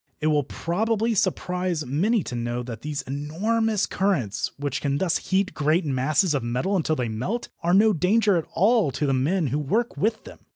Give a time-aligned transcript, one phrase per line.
[0.19, 5.53] It will probably surprise many to know that these enormous currents which can thus heat
[5.53, 9.45] great masses of metal until they melt are no danger at all to the men
[9.53, 10.39] who work with them.